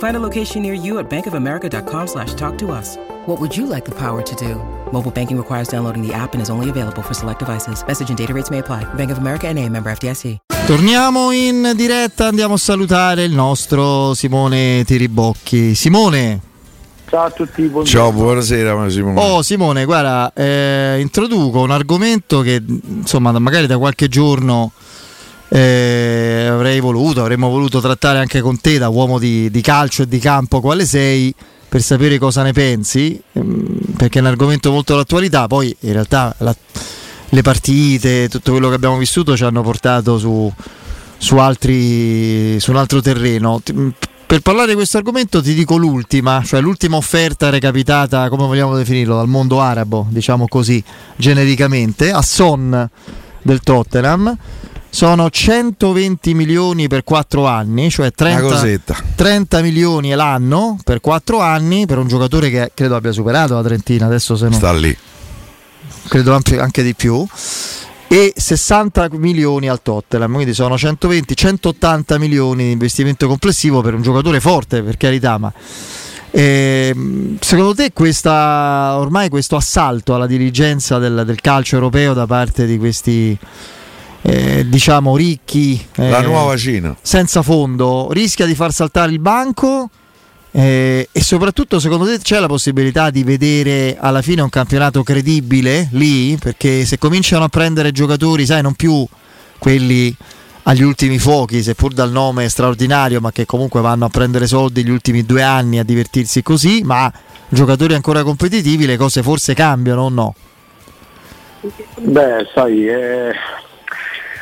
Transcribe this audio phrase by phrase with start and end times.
[0.00, 2.96] Find a location near you at bankofamerica.com slash talk to us.
[3.26, 4.56] What would you like the power to do?
[4.92, 7.84] Mobile banking requires downloading the app and is only available for select devices.
[7.86, 8.84] Message and data rates may apply.
[8.94, 10.38] Bank of America and a member FDIC.
[10.66, 15.74] Torniamo in diretta, andiamo a salutare il nostro Simone Tiribocchi.
[15.74, 16.40] Simone,
[17.10, 17.84] Ciao a tutti, buongiorno.
[17.84, 19.20] Ciao, buonasera Simone.
[19.20, 24.70] Oh Simone, guarda, eh, introduco un argomento che insomma magari da qualche giorno
[25.52, 30.08] eh, avrei voluto, avremmo voluto trattare anche con te da uomo di, di calcio e
[30.08, 31.34] di campo quale sei
[31.68, 36.34] per sapere cosa ne pensi, ehm, perché è un argomento molto d'attualità, poi in realtà
[36.38, 36.54] la,
[37.28, 40.52] le partite, tutto quello che abbiamo vissuto ci hanno portato su,
[41.16, 43.60] su, altri, su un altro terreno.
[44.26, 49.16] Per parlare di questo argomento ti dico l'ultima, cioè l'ultima offerta recapitata, come vogliamo definirlo,
[49.16, 50.82] dal mondo arabo, diciamo così,
[51.16, 52.88] genericamente, a Son
[53.42, 54.36] del Tottenham.
[54.90, 61.98] Sono 120 milioni per 4 anni, cioè 30, 30 milioni l'anno per 4 anni per
[61.98, 64.54] un giocatore che credo abbia superato la trentina, adesso se non...
[64.54, 64.96] Sta lì.
[66.08, 67.24] Credo anche di più
[68.12, 74.40] e 60 milioni al Tottenham, quindi sono 120-180 milioni di investimento complessivo per un giocatore
[74.40, 75.52] forte, per carità, ma
[76.32, 76.92] eh,
[77.38, 82.78] secondo te questa, ormai questo assalto alla dirigenza del, del calcio europeo da parte di
[82.78, 83.38] questi
[84.22, 89.90] eh, diciamo ricchi, la nuova Cina, senza fondo, rischia di far saltare il banco?
[90.52, 95.88] Eh, e soprattutto secondo te c'è la possibilità di vedere alla fine un campionato credibile
[95.92, 96.36] lì?
[96.38, 99.06] Perché se cominciano a prendere giocatori, sai, non più
[99.58, 100.14] quelli
[100.64, 104.90] agli ultimi fuochi, seppur dal nome straordinario, ma che comunque vanno a prendere soldi gli
[104.90, 107.10] ultimi due anni a divertirsi così, ma
[107.48, 110.34] giocatori ancora competitivi, le cose forse cambiano o no?
[111.96, 113.30] Beh, sai, è,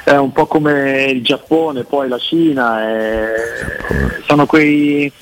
[0.09, 3.33] è un po' come il Giappone, poi la Cina, è,
[4.27, 5.13] sono quei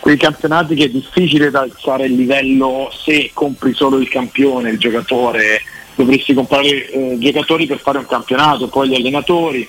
[0.00, 4.78] quei campionati che è difficile da alzare il livello se compri solo il campione, il
[4.78, 5.60] giocatore,
[5.94, 9.68] dovresti comprare eh, giocatori per fare un campionato, poi gli allenatori,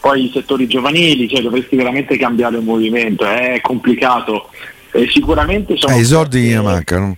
[0.00, 4.48] poi i settori giovanili, cioè dovresti veramente cambiare il movimento, è complicato.
[4.92, 5.94] Eh, sicuramente sono...
[5.94, 7.16] Eh, I soldi gli mancano.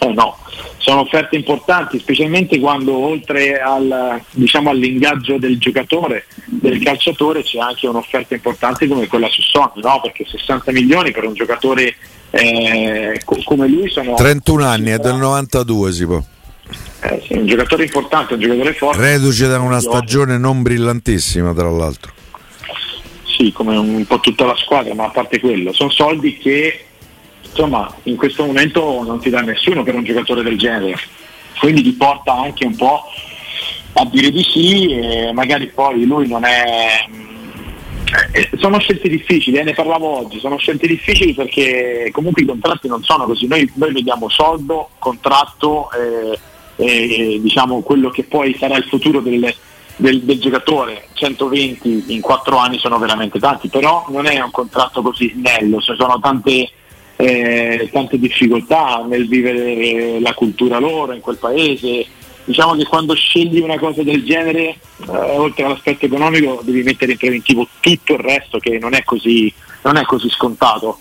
[0.00, 0.36] Eh no,
[0.80, 7.86] sono offerte importanti, specialmente quando oltre al, diciamo, all'ingaggio del giocatore, del calciatore, c'è anche
[7.86, 10.00] un'offerta importante come quella su Sony, no?
[10.02, 11.94] perché 60 milioni per un giocatore
[12.30, 14.14] eh, co- come lui sono...
[14.14, 16.22] 31 anni, è del 92 si può.
[17.02, 19.00] Eh, sì, un giocatore importante, un giocatore forte.
[19.02, 22.12] Reduce da una stagione non brillantissima tra l'altro.
[23.24, 26.86] Sì, come un po' tutta la squadra, ma a parte quello, sono soldi che
[27.50, 30.96] insomma in questo momento non ti dà nessuno per un giocatore del genere,
[31.58, 33.04] quindi ti porta anche un po'
[33.94, 37.06] a dire di sì e magari poi lui non è...
[38.32, 42.88] Eh, sono scelte difficili, eh, ne parlavo oggi, sono scelte difficili perché comunque i contratti
[42.88, 46.38] non sono così, noi, noi vediamo soldo, contratto e
[46.76, 49.54] eh, diciamo quello che poi sarà il futuro del,
[49.96, 55.02] del, del, giocatore, 120 in 4 anni sono veramente tanti, però non è un contratto
[55.02, 56.68] così snello, ci sono tante
[57.20, 62.06] eh, tante difficoltà nel vivere la cultura loro in quel paese.
[62.44, 64.76] Diciamo che quando scegli una cosa del genere, eh,
[65.08, 69.52] oltre all'aspetto economico, devi mettere in preventivo tutto il resto che non è così,
[69.82, 70.98] non è così scontato.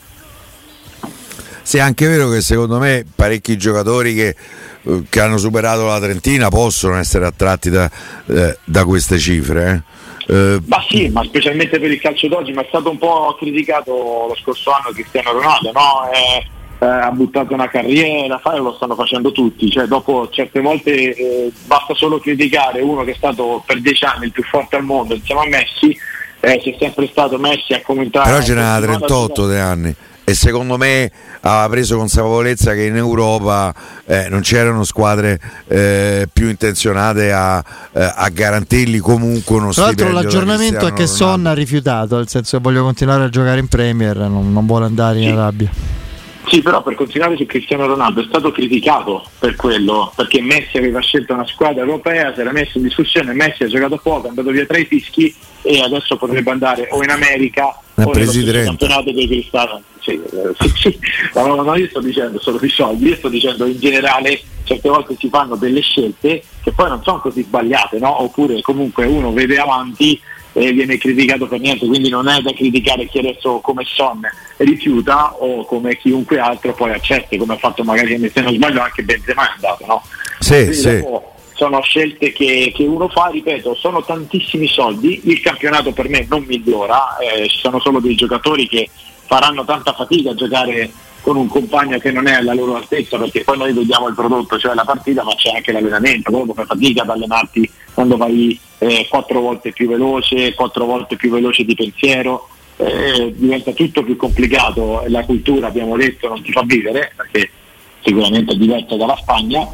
[1.61, 4.35] Sì, è anche vero che secondo me parecchi giocatori che
[4.83, 7.89] eh, che hanno superato la trentina possono essere attratti da,
[8.27, 9.71] eh, da queste cifre.
[9.71, 9.97] Eh.
[10.29, 10.59] Eh.
[10.65, 13.91] Ma sì, ma specialmente per il calcio d'oggi, ma è stato un po' criticato
[14.27, 16.09] lo scorso anno Cristiano Ronaldo, no?
[16.13, 21.15] Eh, eh, ha buttato una carriera, fare lo stanno facendo tutti, cioè dopo certe volte
[21.15, 24.83] eh, basta solo criticare uno che è stato per dieci anni il più forte al
[24.83, 25.97] mondo insieme a Messi,
[26.41, 28.29] eh, c'è sempre stato Messi a commentare.
[28.29, 29.95] Però ce n'ha 38 di anni
[30.29, 31.11] e secondo me
[31.41, 33.73] ha preso consapevolezza che in Europa
[34.05, 40.11] eh, non c'erano squadre eh, più intenzionate a, eh, a, garantirgli comunque uno Tra l'altro
[40.11, 44.17] l'aggiornamento è che Son ha rifiutato, nel senso che voglio continuare a giocare in Premier,
[44.17, 45.31] non, non vuole andare in.
[45.31, 45.71] Arabia.
[46.49, 50.99] Sì, però per continuare su Cristiano Ronaldo è stato criticato per quello, perché Messi aveva
[50.99, 54.49] scelto una squadra europea, si era messo in discussione, Messi ha giocato poco, è andato
[54.49, 59.27] via tra i fischi e adesso potrebbe andare o in America o nel campionato dei
[59.27, 59.83] cristiani.
[59.99, 60.99] Sì, eh, sì, sì.
[61.35, 65.15] No, no, io sto dicendo solo di soldi, io sto dicendo in generale certe volte
[65.19, 68.23] si fanno delle scelte che poi non sono così sbagliate, no?
[68.23, 70.19] oppure comunque uno vede avanti
[70.53, 74.19] e viene criticato per niente, quindi non è da criticare chi adesso come Son
[74.57, 79.03] rifiuta o come chiunque altro poi accetta, come ha fatto magari se non sbaglio anche
[79.03, 80.03] Benzema è andato, no?
[80.39, 81.03] Sì, sì.
[81.53, 86.43] sono scelte che, che, uno fa, ripeto, sono tantissimi soldi, il campionato per me non
[86.43, 88.89] migliora, eh, ci sono solo dei giocatori che
[89.25, 90.89] faranno tanta fatica a giocare
[91.21, 94.57] con un compagno che non è alla loro altezza perché poi noi vediamo il prodotto,
[94.57, 97.69] cioè la partita, ma c'è anche l'allenamento, proprio fai fatica ad allenarti
[97.99, 102.47] quando vai eh, quattro volte più veloce, quattro volte più veloce di pensiero,
[102.77, 107.49] eh, diventa tutto più complicato la cultura abbiamo detto non ti fa vivere perché
[108.01, 109.67] sicuramente è diversa dalla Spagna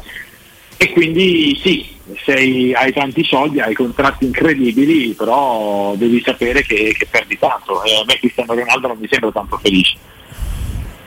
[0.76, 1.86] e quindi sì,
[2.24, 7.94] sei, hai tanti soldi, hai contratti incredibili, però devi sapere che, che perdi tanto e
[7.94, 9.96] a me Cristiano Ronaldo non mi sembra tanto felice.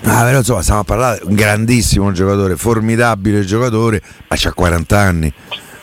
[0.03, 5.33] Ah, però insomma stiamo a parlare un grandissimo giocatore, formidabile giocatore, ma c'ha 40 anni.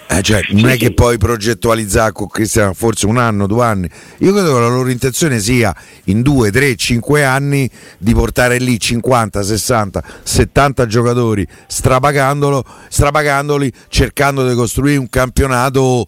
[0.09, 3.91] Eh, cioè, non è che puoi progettualizzare con Cristiano forse un anno, due anni.
[4.19, 5.75] Io credo che la loro intenzione sia
[6.05, 7.69] in due, tre, cinque anni
[7.99, 16.07] di portare lì 50, 60, 70 giocatori, strapagandoli, cercando di costruire un campionato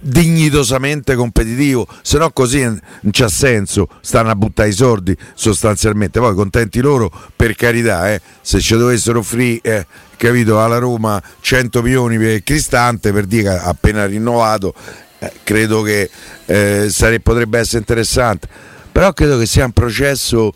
[0.00, 2.80] dignitosamente competitivo, se no così non
[3.10, 8.60] c'ha senso, stanno a buttare i soldi sostanzialmente, poi contenti loro per carità, eh, se
[8.60, 9.86] ci dovessero offrire, eh,
[10.16, 14.74] capito, alla Roma 100 milioni per Cristante per dire che appena rinnovato,
[15.18, 16.10] eh, credo che
[16.46, 18.48] eh, sarebbe, potrebbe essere interessante,
[18.92, 20.52] però credo che sia un processo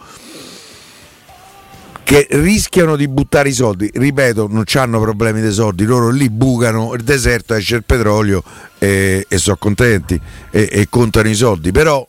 [2.04, 3.90] che rischiano di buttare i soldi.
[3.92, 8.42] Ripeto, non hanno problemi di soldi, loro lì bucano il deserto, esce il petrolio
[8.78, 10.20] e, e sono contenti
[10.50, 11.72] e, e contano i soldi.
[11.72, 12.06] Però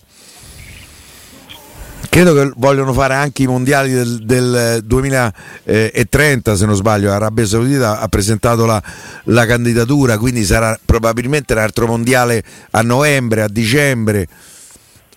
[2.10, 8.00] credo che vogliono fare anche i mondiali del, del 2030 se non sbaglio Arabia Saudita
[8.00, 8.82] ha presentato la,
[9.26, 14.28] la candidatura quindi sarà probabilmente l'altro mondiale a novembre a dicembre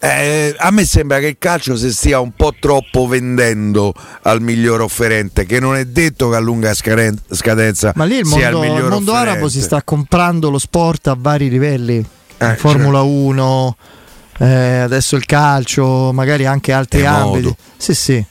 [0.00, 3.92] eh, a me sembra che il calcio si stia un po' troppo vendendo
[4.22, 8.50] al miglior offerente, che non è detto che a lunga scadenza Ma lì il sia
[8.50, 9.30] mondo, il il mondo offerente.
[9.30, 12.04] arabo si sta comprando lo sport a vari livelli,
[12.38, 13.08] eh, Formula cioè.
[13.08, 13.76] 1,
[14.38, 17.54] eh, adesso il calcio, magari anche altri ambiti.
[17.76, 18.24] Sì, sì.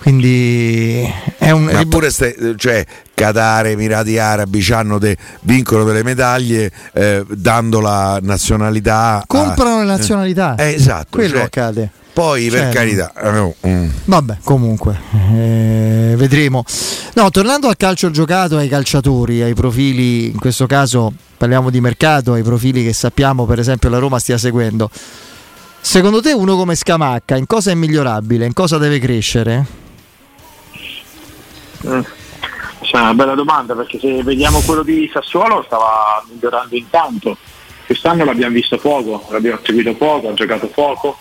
[0.00, 1.06] Quindi
[1.36, 1.64] è un.
[1.64, 4.64] Ma pure ste, cioè, Qatar, Emirati Arabi
[4.98, 9.22] de, vincono delle medaglie eh, dando la nazionalità.
[9.26, 10.54] Comprano a, le nazionalità.
[10.56, 11.08] Eh, esatto.
[11.10, 11.90] Quello cioè, accade.
[12.14, 12.76] Poi per certo.
[12.76, 13.88] carità, no, mm.
[14.06, 14.98] vabbè, comunque
[15.32, 16.64] eh, vedremo.
[17.14, 22.32] No, tornando al calcio giocato, ai calciatori, ai profili, in questo caso parliamo di mercato,
[22.32, 24.90] ai profili che sappiamo, per esempio, la Roma stia seguendo.
[25.80, 28.44] Secondo te, uno come Scamacca in cosa è migliorabile?
[28.44, 29.88] In cosa deve crescere?
[31.86, 32.00] Mm.
[32.90, 37.36] È una bella domanda perché se vediamo quello di Sassuolo stava migliorando intanto.
[37.86, 41.16] Quest'anno l'abbiamo visto poco, l'abbiamo seguito poco, ha giocato poco.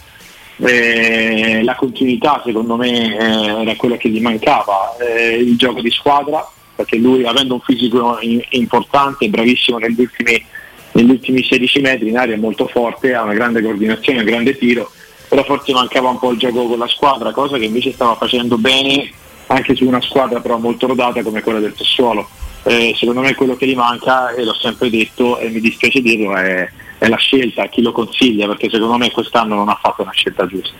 [0.58, 5.90] Eh, la continuità secondo me eh, era quello che gli mancava, eh, il gioco di
[5.90, 10.44] squadra, perché lui avendo un fisico in, importante, bravissimo negli ultimi,
[10.94, 14.92] negli ultimi 16 metri in aria, molto forte, ha una grande coordinazione, un grande tiro,
[15.30, 18.58] però forse mancava un po' il gioco con la squadra, cosa che invece stava facendo
[18.58, 19.12] bene
[19.52, 22.28] anche su una squadra però molto rodata come quella del Sassuolo.
[22.64, 26.36] Eh, secondo me quello che gli manca, e l'ho sempre detto e mi dispiace dirlo,
[26.36, 30.12] è, è la scelta, chi lo consiglia, perché secondo me quest'anno non ha fatto una
[30.12, 30.76] scelta giusta.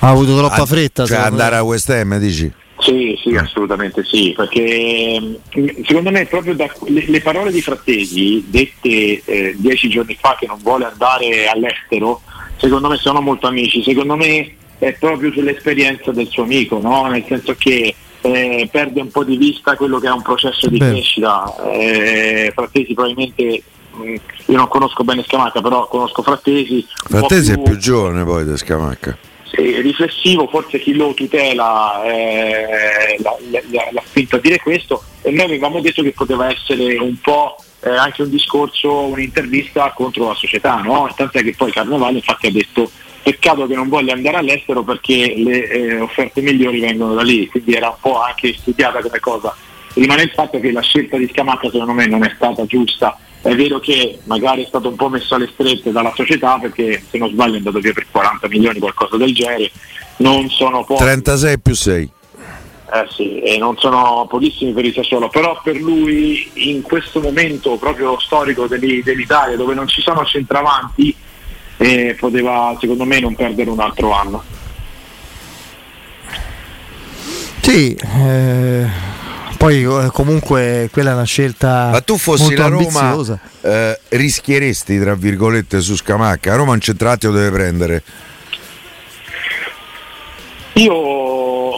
[0.00, 1.06] Ha avuto troppa fretta.
[1.06, 2.52] Cioè andare a West Ham, dici?
[2.78, 8.44] Sì, sì, assolutamente sì, perché mm, secondo me proprio da, le, le, parole di Frattesi
[8.48, 12.22] dette eh, dieci giorni fa che non vuole andare all'estero,
[12.56, 17.06] secondo me sono molto amici, secondo me è proprio sull'esperienza del suo amico, no?
[17.06, 20.78] nel senso che eh, perde un po' di vista quello che è un processo di
[20.78, 20.90] Beh.
[20.90, 21.54] crescita.
[21.70, 23.62] Eh, Frattesi probabilmente,
[23.92, 24.14] mh,
[24.46, 26.84] io non conosco bene Scamacca, però conosco Frattesi.
[27.08, 29.16] Frattesi è più giovane poi di Scamacca.
[29.44, 35.80] sì, riflessivo, forse chi lo tutela eh, l'ha spinto a dire questo e noi avevamo
[35.80, 41.08] detto che poteva essere un po' eh, anche un discorso, un'intervista contro la società, no?
[41.14, 42.90] tant'è che poi Carnevale infatti ha detto
[43.22, 47.74] peccato che non voglia andare all'estero perché le eh, offerte migliori vengono da lì, quindi
[47.74, 49.54] era un po' anche studiata come cosa.
[49.94, 53.54] Rimane il fatto che la scelta di Scamacca secondo me non è stata giusta, è
[53.54, 57.30] vero che magari è stato un po' messo alle strette dalla società perché se non
[57.30, 59.70] sbaglio è andato via per 40 milioni, qualcosa del genere,
[60.18, 62.10] non sono pochi, 36 più 6.
[62.94, 67.76] eh sì, e non sono pochissimi per il Sassuolo, però per lui in questo momento
[67.76, 71.14] proprio storico dell'i- dell'Italia dove non ci sono centravanti
[71.82, 74.42] eh, poteva secondo me non perdere un altro anno.
[77.60, 78.86] Sì, eh,
[79.56, 84.98] poi eh, comunque quella è una scelta Ma tu fossi molto la Roma, eh, rischieresti
[84.98, 86.52] tra virgolette su Scamacca?
[86.52, 88.02] A Roma un centrati lo deve prendere.
[90.74, 91.76] Io,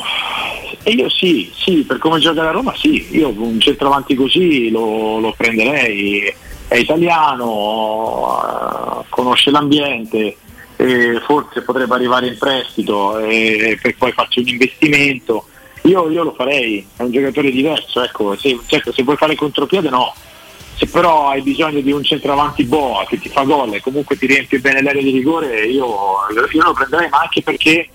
[0.83, 5.19] e io sì, sì, per come gioca la Roma sì, io un centravanti così lo,
[5.19, 6.35] lo prenderei,
[6.69, 10.37] è italiano, eh, conosce l'ambiente,
[11.25, 15.47] forse potrebbe arrivare in prestito per poi farci un investimento.
[15.83, 19.91] Io, io lo farei, è un giocatore diverso, ecco, se, certo se vuoi fare contropiede
[19.91, 20.15] no,
[20.77, 24.27] se però hai bisogno di un centravanti boa che ti fa gol e comunque ti
[24.27, 26.19] riempie bene l'area di rigore, io,
[26.53, 27.89] io lo prenderei, ma anche perché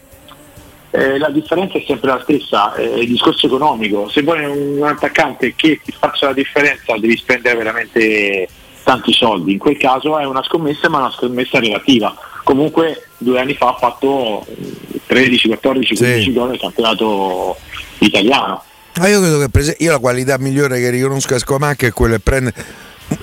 [0.91, 4.07] eh, la differenza è sempre la stessa, eh, il discorso economico.
[4.09, 8.47] Se vuoi un attaccante che ti faccia la differenza devi spendere veramente
[8.89, 12.12] tanti soldi, in quel caso è una scommessa ma una scommessa relativa.
[12.43, 16.34] Comunque due anni fa ha fatto eh, 13, 14, 15 Sì.
[16.34, 17.55] gol nel campionato
[18.00, 18.63] italiano.
[18.96, 22.15] Ma io credo che esempio, io la qualità migliore che riconosco a Scamacca è quella
[22.15, 22.53] che prende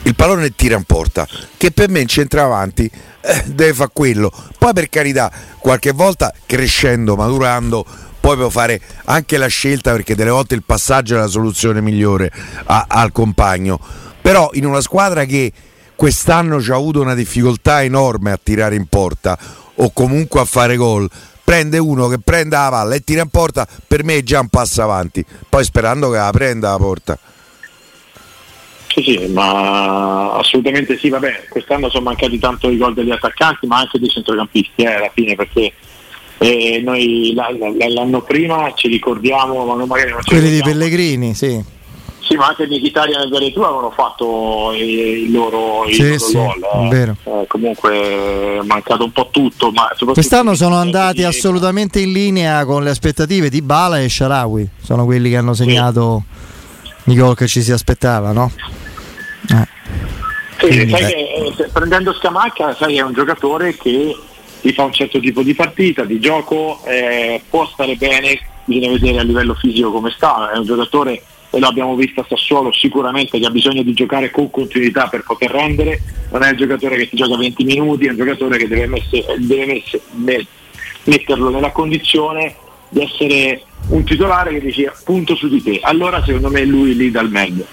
[0.05, 2.89] il pallone e tira in porta, che per me in centravanti
[3.21, 4.31] eh, deve fare quello.
[4.57, 7.85] Poi per carità, qualche volta crescendo, maturando,
[8.21, 12.31] poi può fare anche la scelta perché delle volte il passaggio è la soluzione migliore
[12.67, 13.81] a- al compagno.
[14.27, 15.53] Però in una squadra che
[15.95, 19.39] quest'anno ci ha avuto una difficoltà enorme a tirare in porta
[19.77, 21.09] o comunque a fare gol,
[21.45, 24.49] prende uno che prenda la palla e tira in porta, per me è già un
[24.49, 27.17] passo avanti, poi sperando che la prenda la porta.
[28.89, 33.79] Sì, sì, ma assolutamente sì, vabbè, quest'anno sono mancati tanto i gol degli attaccanti, ma
[33.79, 35.73] anche dei centrocampisti, eh, alla fine, perché
[36.39, 40.63] eh, noi la- la- l'anno prima ci ricordiamo, ma non magari non ci Quelli di.
[40.63, 41.75] Pellegrini, sì.
[42.27, 46.35] Sì, ma anche Mkhitaryan e Veretu avevano fatto i, i loro, i Sì, loro sì,
[46.35, 46.85] gol.
[46.85, 46.89] eh.
[46.89, 47.17] vero.
[47.23, 52.65] Eh, comunque è mancato un po' tutto, ma Quest'anno sono andati di- assolutamente in linea
[52.65, 56.25] con le aspettative di Bala e Sharawi, sono quelli che hanno segnato
[57.05, 58.51] i gol che ci si aspettava, no?
[59.49, 59.69] Eh.
[60.59, 61.07] Sì, Quindi, sai eh.
[61.55, 64.17] che, eh, prendendo Scamacca sai, è un giocatore che
[64.61, 69.19] ti fa un certo tipo di partita, di gioco, eh, può stare bene, bisogna vedere
[69.21, 71.23] a livello fisico come sta, è un giocatore
[71.57, 75.51] e l'abbiamo visto a Sassuolo sicuramente che ha bisogno di giocare con continuità per poter
[75.51, 78.87] rendere, non è un giocatore che ti gioca 20 minuti, è un giocatore che deve,
[78.87, 80.47] messe- deve messe- me-
[81.05, 82.55] metterlo nella condizione
[82.91, 87.11] di essere un titolare che dice punto su di te, allora secondo me lui lì
[87.11, 87.65] dal meglio.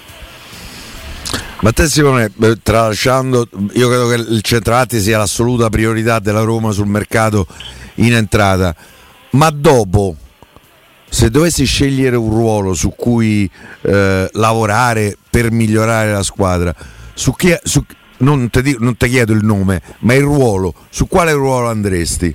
[1.60, 6.70] Ma te Simone, eh, tralasciando, io credo che il centravanti sia l'assoluta priorità della Roma
[6.70, 7.46] sul mercato
[7.96, 8.74] in entrata,
[9.30, 10.16] ma dopo,
[11.14, 13.48] se dovessi scegliere un ruolo su cui
[13.82, 16.74] eh, lavorare per migliorare la squadra,
[17.14, 17.84] su chi, su-
[18.18, 22.34] non ti non ti chiedo il nome, ma il ruolo, su quale ruolo andresti?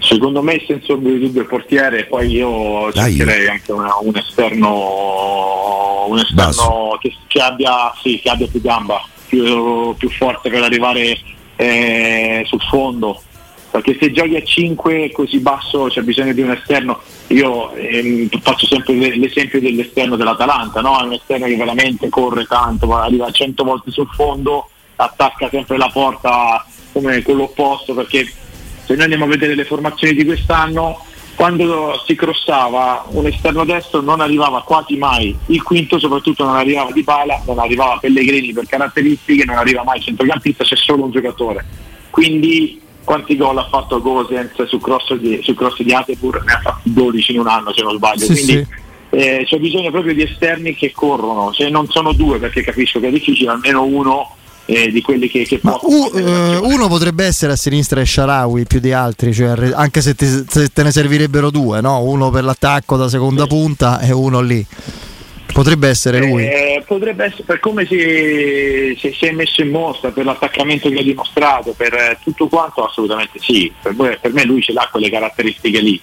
[0.00, 6.04] Secondo me senza ombra di dubbio il portiere, poi io cercherei anche una- un esterno,
[6.08, 11.18] un esterno che, che abbia, sì, che abbia più gamba, più, più forte per arrivare
[11.56, 13.22] eh, sul fondo.
[13.74, 17.00] Perché se giochi a 5 così basso c'è bisogno di un esterno.
[17.26, 21.00] Io ehm, faccio sempre le- l'esempio dell'esterno dell'Atalanta, no?
[21.00, 25.90] è un esterno che veramente corre tanto, arriva 100 volte sul fondo, attacca sempre la
[25.92, 28.24] porta come quello opposto perché
[28.84, 31.04] se noi andiamo a vedere le formazioni di quest'anno,
[31.34, 36.92] quando si crossava un esterno destro non arrivava quasi mai il quinto, soprattutto non arrivava
[36.92, 41.10] Di Bala, non arrivava Pellegrini per caratteristiche, non arriva mai il centrocampista, c'è solo un
[41.10, 41.64] giocatore.
[42.10, 46.42] Quindi quanti gol ha fatto Gosens sul cross di, sul cross di Atepur?
[46.44, 48.24] Ne ha fatti 12 in un anno se non sbaglio.
[48.24, 48.66] Sì, Quindi sì.
[49.10, 53.08] eh, c'è bisogno proprio di esterni che corrono, se non sono due perché capisco che
[53.08, 54.34] è difficile, almeno uno
[54.66, 58.64] eh, di quelli che, che Ma u- uh, uno potrebbe essere a sinistra e Sharawi
[58.64, 62.02] più di altri, cioè, anche se, ti, se, te ne servirebbero due, no?
[62.02, 63.48] uno per l'attacco da seconda sì.
[63.48, 64.66] punta e uno lì.
[65.54, 66.44] Potrebbe essere lui.
[66.44, 70.98] Eh, potrebbe essere per come si, si, si, è messo in mostra, per l'attaccamento che
[70.98, 73.72] ha dimostrato, per tutto quanto assolutamente sì.
[73.80, 76.00] Per, per me lui ce l'ha quelle caratteristiche lì.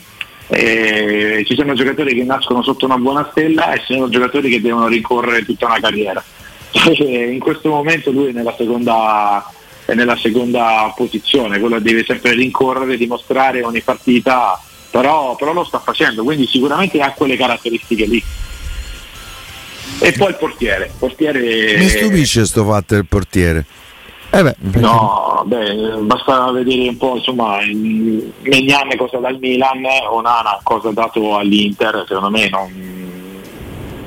[0.48, 4.62] Eh, ci sono giocatori che nascono sotto una buona stella e ci sono giocatori che
[4.62, 6.24] devono rincorrere tutta una carriera.
[6.72, 9.51] in questo momento lui è nella seconda,
[9.84, 14.58] è nella seconda posizione, quello deve sempre rincorrere, dimostrare ogni partita,
[14.89, 18.24] però, però lo sta facendo, quindi sicuramente ha quelle caratteristiche lì.
[20.00, 20.91] E poi il portiere.
[20.98, 23.65] portiere Mi stupisce sto fatto del portiere.
[24.33, 30.89] Eh beh, no, beh, basta vedere un po' insomma Megnane cosa dal Milan, Onana cosa
[30.91, 32.71] dato all'Inter, secondo me non,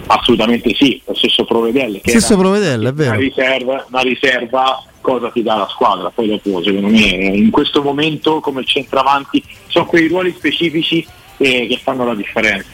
[0.07, 2.01] assolutamente sì, lo stesso Provedelle.
[2.01, 3.11] Che stesso Provedelle, è vero.
[3.11, 6.11] Una riserva, una riserva, cosa ti dà la squadra?
[6.11, 11.81] Poi dopo, secondo me, in questo momento come centravanti sono quei ruoli specifici eh, che
[11.83, 12.69] fanno la differenza.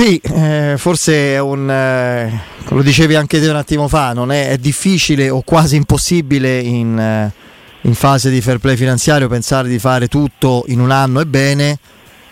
[0.00, 4.50] Sì, eh, forse è un, eh, lo dicevi anche te un attimo fa, non è,
[4.50, 7.32] è difficile o quasi impossibile in, eh,
[7.80, 11.80] in, fase di fair play finanziario pensare di fare tutto in un anno e bene,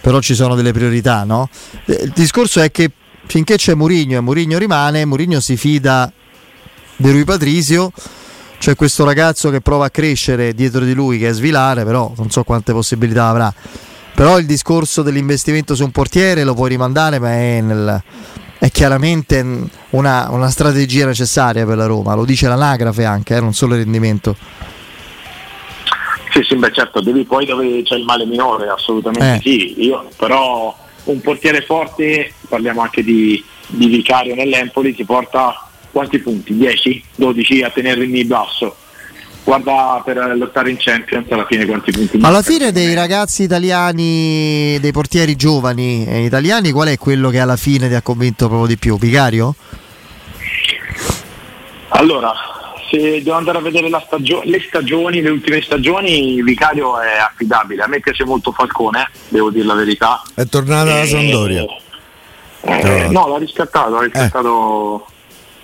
[0.01, 1.49] però ci sono delle priorità, no?
[1.87, 2.89] Eh, il discorso è che
[3.27, 6.13] finché c'è Murigno e Murigno rimane, Murigno si fida
[6.95, 7.91] di Rui Patrisio,
[8.61, 12.31] c'è questo ragazzo che prova a crescere dietro di lui che è Svilare, però non
[12.31, 13.53] so quante possibilità avrà
[14.17, 18.03] però il discorso dell'investimento su un portiere lo puoi rimandare, ma è, nel,
[18.59, 19.45] è chiaramente
[19.91, 23.83] una, una, strategia necessaria per la Roma, lo dice l'anagrafe anche, eh, non solo il
[23.83, 24.35] rendimento.
[26.31, 29.41] Sì, sì, beh certo, devi poi dove c'è il male minore, assolutamente eh.
[29.43, 36.19] sì, Io, però un portiere forte, parliamo anche di, di Vicario nell'Empoli, ti porta quanti
[36.21, 36.57] punti?
[36.57, 38.77] 10, 12 a tenerli in basso
[39.47, 44.91] guarda per lottare in Champions alla fine quanti punti alla fine dei ragazzi italiani dei
[44.91, 48.77] portieri giovani eh, italiani qual è quello che alla fine ti ha convinto proprio di
[48.77, 48.99] più?
[48.99, 49.55] Vicario?
[51.91, 52.33] allora
[52.91, 57.83] se devo andare a vedere stagio- le stagioni le ultime stagioni Vicario è affidabile.
[57.83, 60.23] A me piace molto Falcone devo dire la verità.
[60.35, 61.65] È tornato alla Sandoria
[62.67, 65.07] eh, no l'ha riscattato ha riscattato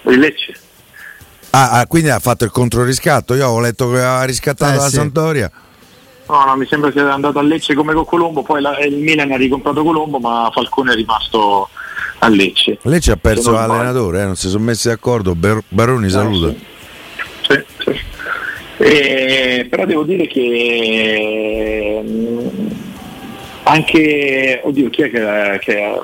[0.05, 0.13] eh.
[0.13, 0.55] il Lecce
[1.55, 3.35] Ah, ah, quindi ha fatto il controriscatto.
[3.35, 4.95] Io ho letto che aveva riscattato eh, la sì.
[4.97, 5.51] Santoria.
[6.29, 9.33] No, no, mi sembra sia andato a Lecce come con Colombo, poi la, il Milan
[9.33, 11.69] ha ricomprato Colombo, ma Falcone è rimasto
[12.21, 12.79] a Lecce.
[12.83, 15.35] Lecce ha perso l'allenatore, eh, non si sono messi d'accordo.
[15.35, 16.49] Ber- Baroni eh, saluta.
[16.49, 16.71] Sì.
[17.43, 18.01] Sì, sì.
[18.79, 22.75] Eh, però devo dire che mh,
[23.65, 26.01] anche, oddio, chi è che, che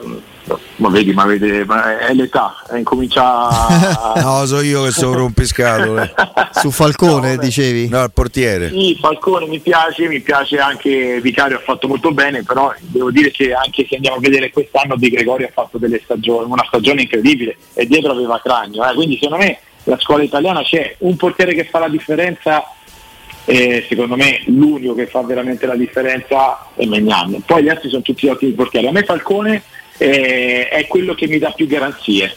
[0.77, 3.49] ma vedi, ma, vede, ma è l'età, è incomincia
[4.17, 6.15] No, so io che sono rompiscatole.
[6.53, 7.89] Su Falcone no, dicevi?
[7.89, 8.71] No, il portiere.
[8.71, 13.31] Sì, Falcone mi piace, mi piace anche Vicario ha fatto molto bene, però devo dire
[13.31, 17.03] che anche se andiamo a vedere quest'anno Di Gregorio ha fatto delle stagioni, una stagione
[17.03, 18.95] incredibile e dietro aveva Cragno, eh?
[18.95, 22.65] quindi secondo me la scuola italiana c'è un portiere che fa la differenza
[23.45, 27.43] e secondo me l'unico che fa veramente la differenza è Megnan.
[27.47, 28.89] Poi gli altri sono tutti ottimi portieri.
[28.89, 29.63] A me Falcone
[29.99, 32.35] eh, è quello che mi dà più garanzie.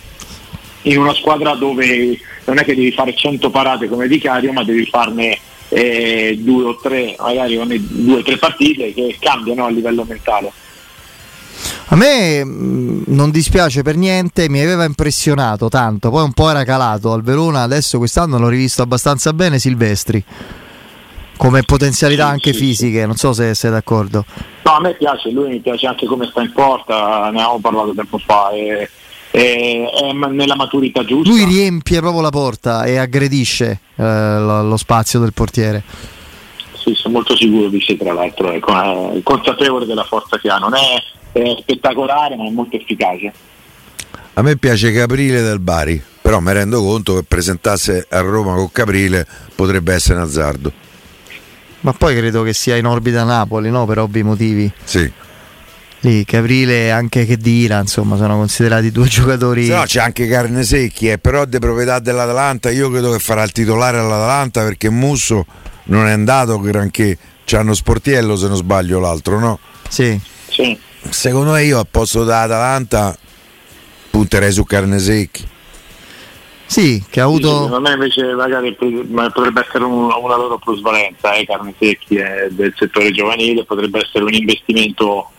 [0.84, 4.86] In una squadra dove non è che devi fare 100 parate come vicario ma devi
[4.86, 5.38] farne
[5.69, 10.52] eh, due o tre magari ogni due o tre partite che cambiano a livello mentale.
[11.88, 16.63] A me mm, non dispiace per niente, mi aveva impressionato tanto, poi un po' era
[16.63, 17.12] calato.
[17.12, 20.24] Al Verona, adesso quest'anno l'ho rivisto abbastanza bene Silvestri
[21.42, 23.06] come potenzialità sì, anche sì, fisiche, sì.
[23.08, 24.26] non so se sei d'accordo.
[24.64, 27.94] No, a me piace, lui mi piace anche come sta in porta, ne avevo parlato
[27.96, 28.52] tempo fa.
[28.52, 28.88] E,
[29.32, 31.32] e, è nella maturità giusta.
[31.32, 35.82] Lui riempie proprio la porta e aggredisce eh, lo, lo, spazio del portiere.
[36.76, 40.60] Sì, sono molto sicuro di sé, tra l'altro, ecco, è consapevole della forza che ha.
[40.60, 43.34] Non è, è spettacolare, ma è molto efficace.
[44.34, 48.72] A me piace Caprile del Bari, però mi rendo conto che presentasse a Roma con
[48.72, 49.26] Caprile
[49.56, 50.90] potrebbe essere un azzardo.
[51.82, 53.86] Ma poi credo che sia in orbita Napoli, no?
[53.86, 54.72] Per ovvi motivi.
[54.84, 55.12] Sì.
[56.04, 59.65] Lì Caprile anche che Dira, insomma, sono considerati due giocatori.
[59.65, 62.72] Se no, c'è anche Carne Secchi, eh, però di proprietà dell'Atalanta.
[62.72, 65.46] Io credo che farà il titolare all'Atalanta perché Musso
[65.86, 67.17] non è andato granché.
[67.46, 69.60] C'hanno Sportiello, se non sbaglio, l'altro, no?
[69.89, 70.20] Sì.
[70.48, 70.78] sì.
[71.10, 73.17] Secondo me io a posto dell'Atalanta
[74.10, 75.48] punterei su Carne Secchi.
[76.72, 77.48] Sì, che ha avuto.
[77.48, 82.48] Sì, secondo me invece magari potrebbe essere un, una loro plusvalenza, eh, carne secchi eh,
[82.50, 85.30] del settore giovanile, potrebbe essere un investimento,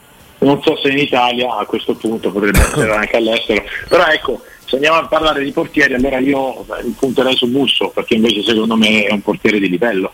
[0.41, 4.75] non so se in Italia a questo punto potrebbe essere anche all'estero, però ecco, se
[4.75, 6.67] andiamo a parlare di portieri allora io
[6.99, 10.13] punterei su Musso perché invece secondo me è un portiere di livello.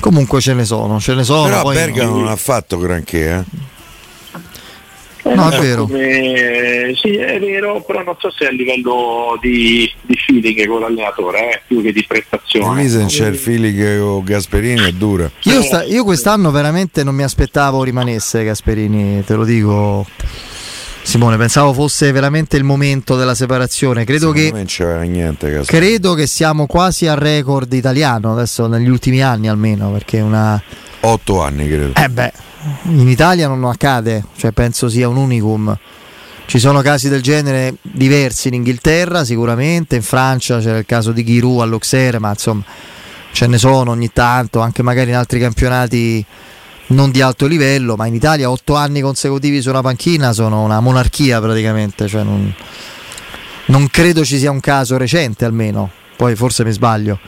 [0.00, 1.44] Comunque ce ne sono, ce ne sono.
[1.44, 2.18] Però poi Bergamo no.
[2.22, 3.44] non ha fatto granché, eh.
[5.24, 5.86] No, è vero.
[5.86, 11.52] Come- sì, è vero, però non so se a livello di, di feeling con l'allenatore,
[11.52, 12.88] eh, più che di prestazione.
[12.88, 15.30] Se c'è il feeling con Gasperini è dura.
[15.44, 20.06] Io, sta- io quest'anno veramente non mi aspettavo rimanesse Gasperini, te lo dico.
[21.04, 24.04] Simone, pensavo fosse veramente il momento della separazione.
[24.04, 28.88] Credo che, me non c'era niente credo che siamo quasi al record italiano adesso, negli
[28.88, 30.60] ultimi anni almeno, perché una.
[31.00, 31.92] Otto anni credo.
[31.94, 32.32] Eh beh,
[32.84, 35.76] in Italia non accade, cioè penso sia un unicum.
[36.46, 41.24] Ci sono casi del genere diversi in Inghilterra sicuramente, in Francia c'era il caso di
[41.24, 42.64] Giroud all'Auxerre, ma insomma
[43.32, 46.24] ce ne sono ogni tanto, anche magari in altri campionati
[46.88, 50.80] non di alto livello, ma in Italia otto anni consecutivi su una panchina sono una
[50.80, 52.54] monarchia praticamente, cioè non,
[53.66, 57.18] non credo ci sia un caso recente almeno, poi forse mi sbaglio.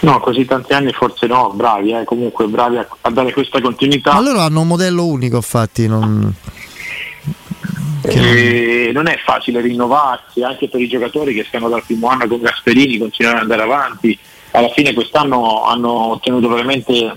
[0.00, 4.12] No, così tanti anni forse no, bravi, eh, comunque bravi a, a dare questa continuità.
[4.12, 6.34] Ma loro hanno un modello unico infatti, non...
[8.00, 12.40] E non è facile rinnovarsi anche per i giocatori che stanno dal primo anno con
[12.40, 14.18] Gasperini, continuano ad andare avanti.
[14.52, 17.16] Alla fine quest'anno hanno ottenuto veramente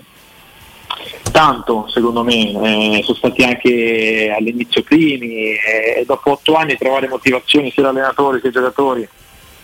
[1.31, 7.69] tanto, secondo me, eh, sono stati anche all'inizio primi e dopo otto anni trovare motivazione
[7.71, 9.07] sia l'allenatore che i giocatori,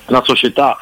[0.06, 0.78] la società.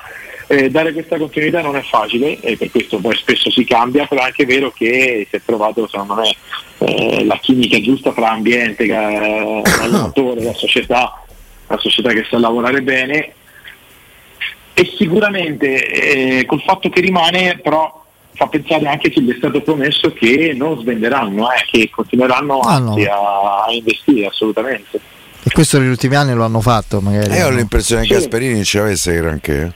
[0.47, 4.21] Eh, dare questa continuità non è facile e per questo poi spesso si cambia, però
[4.21, 6.35] è anche vero che si è trovato secondo me
[6.79, 8.93] eh, la chimica giusta fra ambiente, eh,
[9.81, 11.23] allenatore, la società,
[11.67, 13.33] la società che sa lavorare bene
[14.75, 15.87] e sicuramente
[16.39, 18.03] eh, col fatto che rimane però
[18.33, 22.79] fa pensare anche che gli è stato promesso che non svenderanno, eh, che continueranno Ah,
[22.79, 22.93] no.
[22.95, 24.99] a, a investire assolutamente.
[25.41, 27.33] E questo negli ultimi anni lo hanno fatto magari.
[27.33, 28.13] Eh, io ho l'impressione che Sì.
[28.15, 29.73] Gasperini non ci avesse granché.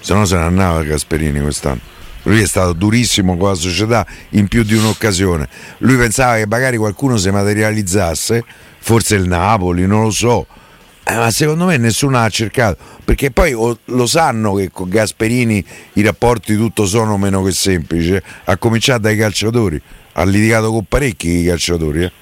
[0.00, 1.98] Se no se ne andava Gasperini quest'anno.
[2.24, 5.48] Lui è stato durissimo con la società in più di un'occasione.
[5.78, 8.44] Lui pensava che magari qualcuno si materializzasse,
[8.78, 10.46] forse il Napoli, non lo so.
[11.02, 16.02] Eh, ma secondo me nessuno ha cercato, perché poi lo sanno che con Gasperini i
[16.02, 18.22] rapporti tutto sono meno che semplici, eh.
[18.44, 19.80] a cominciare dai calciatori.
[20.12, 22.12] Ha litigato con parecchi calciatori eh,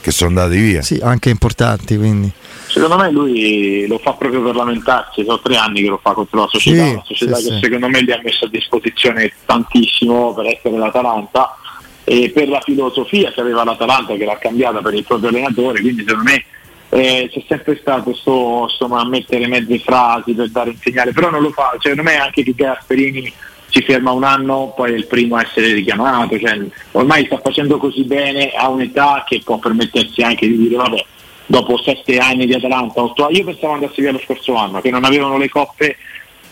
[0.00, 0.82] che sono andati via.
[0.82, 2.32] Sì, anche importanti quindi.
[2.74, 6.40] Secondo me lui lo fa proprio per lamentarsi, sono tre anni che lo fa contro
[6.40, 7.60] la società, Sì, una società sì, che sì.
[7.62, 11.56] secondo me gli ha messo a disposizione tantissimo per essere l'Atalanta
[12.02, 16.04] e per la filosofia che aveva l'Atalanta che l'ha cambiata per il proprio allenatore, quindi
[16.04, 16.44] secondo me
[16.88, 21.30] eh, c'è sempre stato sto, sto a mettere mezze frasi per dare un segnale, però
[21.30, 23.32] non lo fa, secondo me anche che Gasperini
[23.68, 26.58] si ferma un anno, poi è il primo a essere richiamato, cioè,
[26.90, 31.04] ormai sta facendo così bene a un'età che può permettersi anche di dire vabbè,
[31.46, 34.90] dopo sette anni di Atalanta, otto anni, io pensavo andasse via lo scorso anno, che
[34.90, 35.96] non avevano le coppe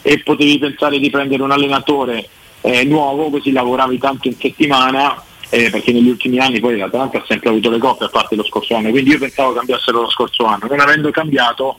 [0.02, 2.28] e potevi pensare di prendere un allenatore
[2.60, 7.24] eh, nuovo, così lavoravi tanto in settimana, eh, perché negli ultimi anni poi l'Atalanta ha
[7.26, 10.44] sempre avuto le coppe a parte lo scorso anno, quindi io pensavo cambiassero lo scorso
[10.44, 11.78] anno, non avendo cambiato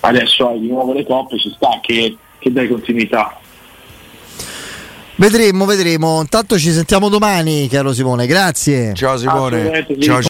[0.00, 3.38] adesso hai di nuovo le coppe, ci sta che, che dai continuità.
[5.20, 6.18] Vedremo, vedremo.
[6.22, 8.26] Intanto ci sentiamo domani, caro Simone.
[8.26, 8.94] Grazie.
[8.94, 9.86] Ciao Simone.
[10.00, 10.18] Ciao